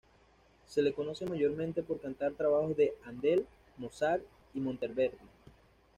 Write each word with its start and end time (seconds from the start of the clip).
Se 0.65 0.81
le 0.81 0.93
conoce 0.93 1.27
mayormente 1.27 1.83
por 1.83 1.99
cantar 2.01 2.31
trabajos 2.33 2.75
de 2.75 2.95
Händel, 3.05 3.45
Mozart 3.77 4.23
y 4.55 4.59
Monteverdi. 4.59 5.15